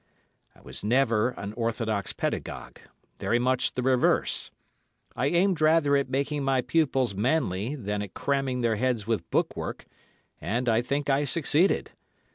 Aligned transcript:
I 0.55 0.61
was 0.61 0.83
never 0.83 1.29
an 1.29 1.53
orthodox 1.53 2.11
pedagogue; 2.11 2.79
very 3.19 3.37
much 3.37 3.75
the 3.75 3.83
reverse. 3.83 4.49
I 5.15 5.27
aimed 5.27 5.61
rather 5.61 5.95
at 5.95 6.09
making 6.09 6.43
my 6.43 6.61
pupils 6.61 7.13
manly 7.13 7.75
than 7.75 8.01
at 8.01 8.15
cramming 8.15 8.61
their 8.61 8.77
heads 8.77 9.05
with 9.05 9.29
book 9.29 9.55
work, 9.55 9.85
and, 10.39 10.67
I 10.67 10.81
think, 10.81 11.07
I 11.07 11.25
succeeded. 11.25 11.91